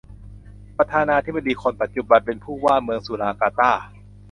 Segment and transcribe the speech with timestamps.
[0.77, 3.71] ประธานาธิปดีคนปัจจุบัน เป็นผู้ว่าเมืองสุราการ์ตา